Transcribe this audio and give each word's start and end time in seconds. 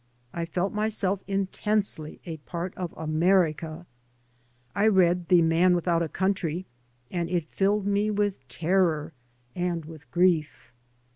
I 0.33 0.45
felt 0.45 0.73
myself 0.73 1.19
in 1.27 1.45
tensely 1.45 2.21
a 2.25 2.37
part 2.37 2.73
of 2.75 2.91
America. 2.97 3.85
I 4.75 4.87
read" 4.87 5.27
The 5.27 5.43
Man 5.43 5.75
Without 5.75 6.01
a 6.01 6.09
Country," 6.09 6.65
and 7.11 7.29
it 7.29 7.45
filled 7.47 7.85
me 7.85 8.09
with 8.09 8.47
terror 8.47 9.13
and 9.55 9.85
with 9.85 10.09
grief. 10.09 10.71